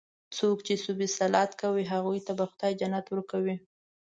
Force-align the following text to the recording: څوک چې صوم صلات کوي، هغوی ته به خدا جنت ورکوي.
څوک 0.37 0.57
چې 0.67 0.73
صوم 0.83 0.99
صلات 1.17 1.51
کوي، 1.61 1.83
هغوی 1.93 2.19
ته 2.27 2.31
به 2.37 2.45
خدا 2.51 2.69
جنت 2.79 3.05
ورکوي. 3.09 3.55